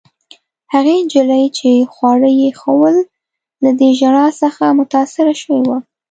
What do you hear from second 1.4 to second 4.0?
چي خواړه يې ایښوول، له دې